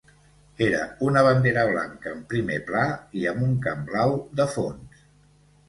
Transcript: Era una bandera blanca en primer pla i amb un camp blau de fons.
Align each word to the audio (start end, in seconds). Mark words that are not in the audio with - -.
Era 0.67 0.79
una 1.09 1.21
bandera 1.27 1.65
blanca 1.73 2.15
en 2.15 2.25
primer 2.33 2.57
pla 2.71 2.87
i 3.21 3.29
amb 3.35 3.47
un 3.51 3.55
camp 3.69 3.87
blau 3.93 4.17
de 4.43 4.51
fons. 4.59 5.09